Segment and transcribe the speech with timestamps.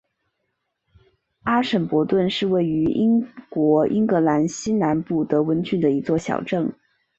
[1.43, 6.73] 阿什伯顿是位于英国英格兰西南部德文郡的一座小镇。